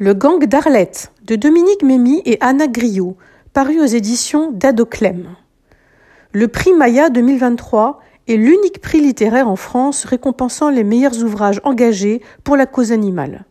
[0.00, 3.16] Le gang d'Arlette de Dominique Mémy et Anna Griot,
[3.52, 5.34] paru aux éditions d'Adoclem.
[6.30, 7.98] Le prix Maya 2023
[8.28, 13.44] est l'unique prix littéraire en France récompensant les meilleurs ouvrages engagés pour la cause animale.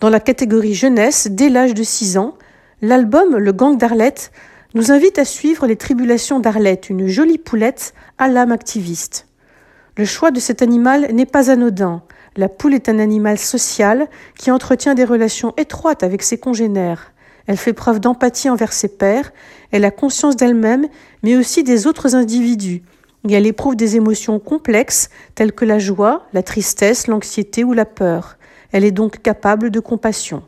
[0.00, 2.34] Dans la catégorie jeunesse, dès l'âge de 6 ans,
[2.82, 4.32] l'album Le gang d'Arlette
[4.74, 9.26] nous invite à suivre les tribulations d'Arlette, une jolie poulette à l'âme activiste.
[9.96, 12.02] Le choix de cet animal n'est pas anodin.
[12.36, 14.08] La poule est un animal social
[14.38, 17.12] qui entretient des relations étroites avec ses congénères.
[17.46, 19.32] Elle fait preuve d'empathie envers ses pairs,
[19.70, 20.86] elle a conscience d'elle-même,
[21.22, 22.82] mais aussi des autres individus,
[23.26, 27.86] et elle éprouve des émotions complexes telles que la joie, la tristesse, l'anxiété ou la
[27.86, 28.36] peur.
[28.70, 30.42] Elle est donc capable de compassion.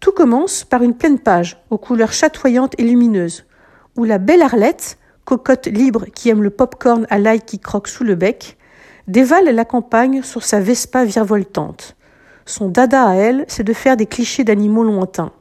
[0.00, 3.44] Tout commence par une pleine page aux couleurs chatoyantes et lumineuses,
[3.96, 8.02] où la belle Arlette, cocotte libre qui aime le pop-corn à l'ail qui croque sous
[8.02, 8.56] le bec,
[9.06, 11.96] dévale la campagne sur sa Vespa virevoltante.
[12.46, 15.32] Son dada à elle, c'est de faire des clichés d'animaux lointains.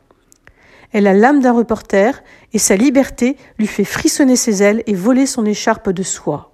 [0.92, 5.26] Elle a l'âme d'un reporter et sa liberté lui fait frissonner ses ailes et voler
[5.26, 6.52] son écharpe de soie.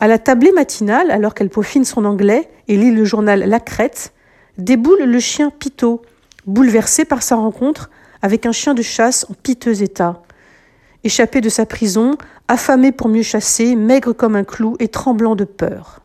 [0.00, 4.12] À la tablée matinale, alors qu'elle peaufine son anglais et lit le journal La Crête,
[4.58, 6.02] déboule le chien Pitot,
[6.46, 7.90] bouleversé par sa rencontre
[8.22, 10.22] avec un chien de chasse en piteux état.
[11.04, 12.16] Échappé de sa prison,
[12.48, 16.03] affamé pour mieux chasser, maigre comme un clou et tremblant de peur.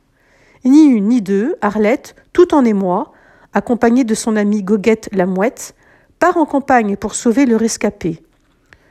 [0.66, 3.14] Ni une ni deux, Arlette, tout en émoi,
[3.54, 5.74] accompagnée de son amie Goguette la mouette,
[6.20, 8.22] part en campagne pour sauver le rescapé.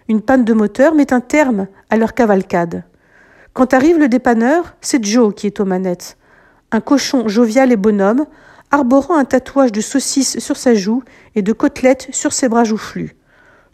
[0.08, 2.84] Une panne de moteur met un terme à leur cavalcade.
[3.52, 6.16] Quand arrive le dépanneur, c'est Joe qui est aux manettes.
[6.72, 8.25] Un cochon jovial et bonhomme,
[8.70, 11.03] arborant un tatouage de saucisse sur sa joue
[11.34, 13.14] et de côtelette sur ses bras joufflus.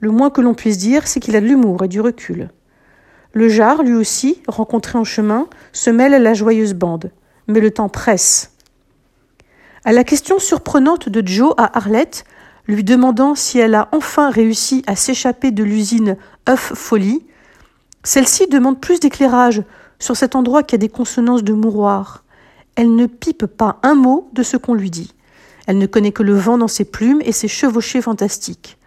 [0.01, 2.51] Le moins que l'on puisse dire, c'est qu'il a de l'humour et du recul.
[3.33, 7.13] Le jar, lui aussi, rencontré en chemin, se mêle à la joyeuse bande
[7.47, 8.53] mais le temps presse.
[9.85, 12.25] À la question surprenante de Joe à Arlette,
[12.67, 16.17] lui demandant si elle a enfin réussi à s'échapper de l'usine
[16.49, 17.27] œuf folie,
[18.03, 19.63] celle-ci demande plus d'éclairage
[19.99, 22.25] sur cet endroit qui a des consonances de mouroir.
[22.77, 25.13] Elle ne pipe pas un mot de ce qu'on lui dit.
[25.67, 28.79] Elle ne connaît que le vent dans ses plumes et ses chevauchées fantastiques.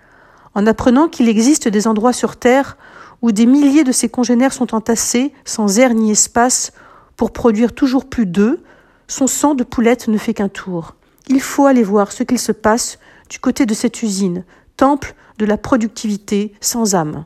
[0.53, 2.77] En apprenant qu'il existe des endroits sur Terre
[3.21, 6.71] où des milliers de ses congénères sont entassés, sans air ni espace,
[7.17, 8.59] pour produire toujours plus d'œufs,
[9.07, 10.95] son sang de poulette ne fait qu'un tour.
[11.27, 14.45] Il faut aller voir ce qu'il se passe du côté de cette usine,
[14.77, 17.25] temple de la productivité sans âme.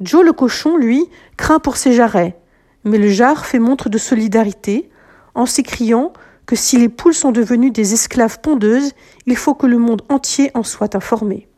[0.00, 2.38] Joe le cochon, lui, craint pour ses jarrets,
[2.84, 4.90] mais le jar fait montre de solidarité
[5.34, 6.12] en s'écriant
[6.44, 8.92] que si les poules sont devenues des esclaves pondeuses,
[9.26, 11.48] il faut que le monde entier en soit informé.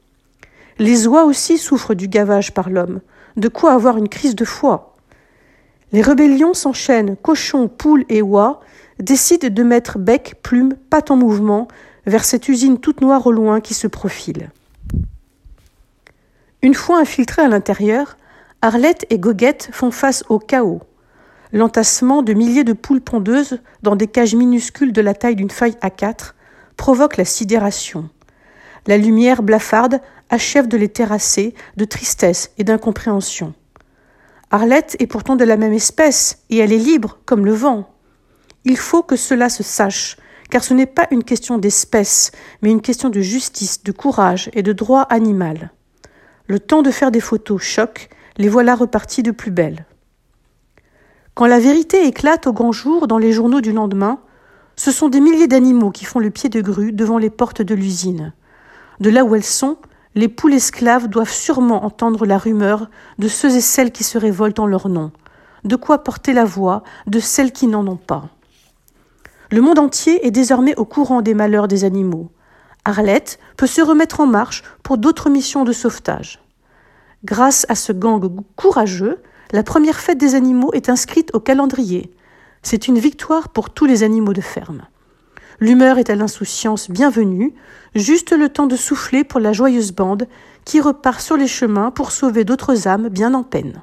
[0.79, 3.01] Les oies aussi souffrent du gavage par l'homme,
[3.37, 4.97] de quoi avoir une crise de foi.
[5.93, 8.61] Les rébellions s'enchaînent, cochons, poules et oies
[8.99, 11.69] décident de mettre bec, plume, patte en mouvement
[12.07, 14.51] vers cette usine toute noire au loin qui se profile.
[16.61, 18.17] Une fois infiltrés à l'intérieur,
[18.61, 20.81] Arlette et Goguette font face au chaos.
[21.53, 25.77] L'entassement de milliers de poules pondeuses dans des cages minuscules de la taille d'une feuille
[25.81, 26.33] A4
[26.77, 28.11] provoque la sidération.
[28.87, 33.55] La lumière blafarde achève de les terrasser de tristesse et d'incompréhension.
[34.51, 37.91] Arlette est pourtant de la même espèce, et elle est libre, comme le vent.
[38.65, 40.17] Il faut que cela se sache,
[40.51, 42.33] car ce n'est pas une question d'espèce,
[42.63, 45.71] mais une question de justice, de courage et de droit animal.
[46.47, 49.85] Le temps de faire des photos choque, les voilà reparties de plus belle.
[51.35, 54.21] Quand la vérité éclate au grand jour dans les journaux du lendemain,
[54.77, 57.75] ce sont des milliers d'animaux qui font le pied de grue devant les portes de
[57.75, 58.33] l'usine.
[59.01, 59.77] De là où elles sont,
[60.19, 62.91] les poules esclaves doivent sûrement entendre la rumeur
[63.21, 65.13] de ceux et celles qui se révoltent en leur nom,
[65.63, 68.29] de quoi porter la voix de celles qui n'en ont pas.
[69.53, 72.33] Le monde entier est désormais au courant des malheurs des animaux.
[72.85, 76.43] Arlette peut se remettre en marche pour d'autres missions de sauvetage.
[77.25, 82.13] Grâce à ce gang courageux, la première fête des animaux est inscrite au calendrier.
[82.63, 84.83] C'est une victoire pour tous les animaux de ferme.
[85.61, 87.53] L'humeur est à l'insouciance bienvenue,
[87.97, 90.29] juste le temps de souffler pour la joyeuse bande
[90.65, 93.83] qui repart sur les chemins pour sauver d'autres âmes bien en peine.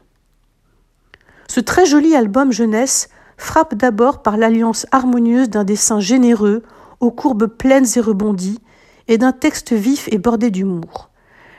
[1.50, 6.64] Ce très joli album jeunesse frappe d'abord par l'alliance harmonieuse d'un dessin généreux,
[7.02, 8.62] aux courbes pleines et rebondies,
[9.10, 11.10] et d'un texte vif et bordé d'humour.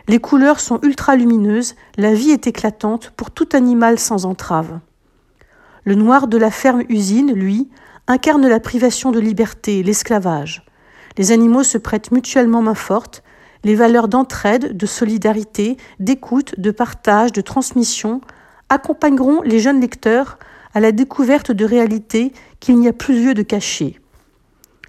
[0.08, 4.80] Les couleurs sont ultra lumineuses, la vie est éclatante pour tout animal sans entrave.
[5.84, 7.68] Le noir de la ferme usine, lui,
[8.08, 10.64] incarne la privation de liberté, l'esclavage.
[11.18, 13.22] Les animaux se prêtent mutuellement main forte,
[13.64, 18.20] les valeurs d'entraide, de solidarité, d'écoute, de partage, de transmission
[18.68, 20.38] accompagneront les jeunes lecteurs
[20.74, 23.98] à la découverte de réalités qu'il n'y a plus lieu de cacher.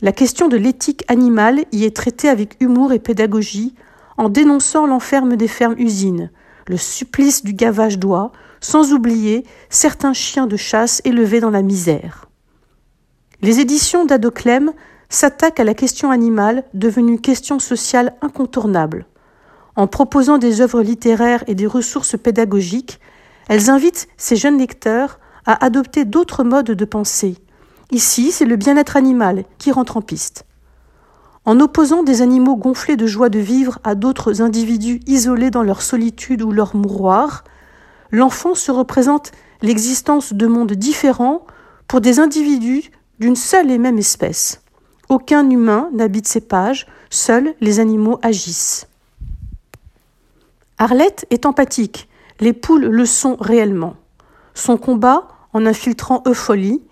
[0.02, 3.74] La question de l'éthique animale y est traitée avec humour et pédagogie,
[4.18, 6.30] en dénonçant l'enferme des fermes-usines,
[6.68, 12.27] le supplice du gavage d'oie, sans oublier certains chiens de chasse élevés dans la misère.
[13.44, 14.74] Les éditions d'Adoclem
[15.10, 19.06] s'attaquent à la question animale, devenue question sociale incontournable.
[19.76, 23.00] En proposant des œuvres littéraires et des ressources pédagogiques,
[23.48, 27.38] elles invitent ces jeunes lecteurs à adopter d'autres modes de pensée.
[27.92, 30.46] Ici, c'est le bien-être animal qui rentre en piste.
[31.46, 35.84] En opposant des animaux gonflés de joie de vivre à d'autres individus isolés dans leur
[35.84, 37.44] solitude ou leur mouroir,
[38.12, 39.32] l'enfant se représente
[39.62, 41.46] l'existence de mondes différents
[41.88, 44.62] pour des individus d'une seule et même espèce.
[45.10, 48.88] Aucun humain n'habite ces pages, seuls les animaux agissent.
[50.78, 52.10] Arlette est empathique,
[52.40, 53.96] les poules le sont réellement.
[54.54, 56.84] Son combat, en infiltrant Eupholie,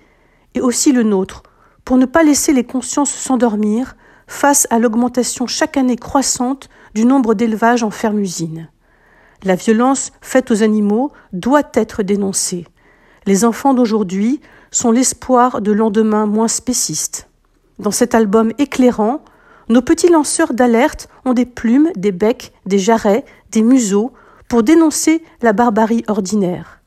[0.55, 1.43] est aussi le nôtre,
[1.83, 3.95] pour ne pas laisser les consciences s'endormir,
[4.27, 8.69] face à l'augmentation chaque année croissante du nombre d'élevages en fermes-usines.
[9.43, 12.65] La violence faite aux animaux doit être dénoncée.
[13.25, 14.41] Les enfants d'aujourd'hui
[14.71, 17.27] sont l'espoir de lendemains moins spécistes.
[17.79, 19.23] Dans cet album éclairant,
[19.67, 24.13] nos petits lanceurs d'alerte ont des plumes, des becs, des jarrets, des museaux
[24.47, 26.81] pour dénoncer la barbarie ordinaire.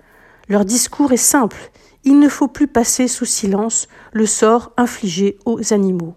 [0.48, 1.70] Leur discours est simple,
[2.04, 6.14] il ne faut plus passer sous silence le sort infligé aux animaux.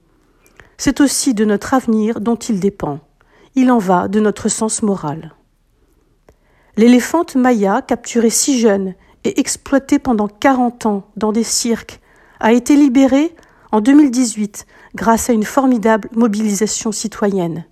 [0.78, 3.00] C'est aussi de notre avenir dont il dépend.
[3.56, 5.34] Il en va de notre sens moral.
[6.78, 12.00] L'éléphante Maya, capturée si jeune et exploitée pendant 40 ans dans des cirques,
[12.40, 13.36] a été libérée
[13.72, 14.66] en 2018
[14.96, 17.66] grâce à une formidable mobilisation citoyenne.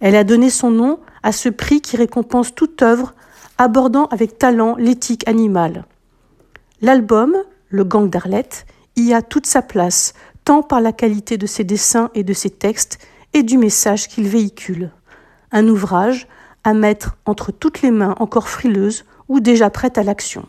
[0.00, 3.14] Elle a donné son nom à ce prix qui récompense toute œuvre
[3.58, 5.84] abordant avec talent l'éthique animale.
[6.82, 7.36] L'album,
[7.68, 8.66] Le Gang d'Arlette,
[8.96, 10.12] y a toute sa place,
[10.44, 12.98] tant par la qualité de ses dessins et de ses textes
[13.32, 14.90] et du message qu'il véhicule.
[15.50, 16.28] Un ouvrage
[16.64, 20.46] à mettre entre toutes les mains encore frileuses ou déjà prêtes à l'action.